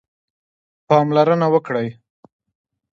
پاملرنه 0.87 1.47
وکړئ 1.53 1.87